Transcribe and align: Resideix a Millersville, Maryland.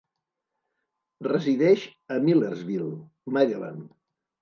Resideix 1.27 1.85
a 2.17 2.19
Millersville, 2.25 2.93
Maryland. 3.41 3.89